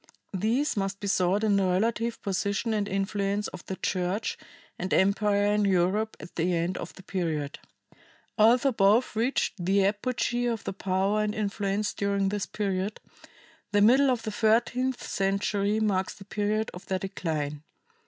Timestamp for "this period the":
12.29-13.81